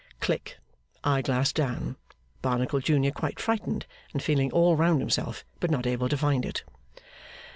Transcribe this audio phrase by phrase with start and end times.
[0.19, 0.57] (Click!
[1.03, 1.95] Eye glass down.
[2.41, 6.63] Barnacle Junior quite frightened and feeling all round himself, but not able to find it.)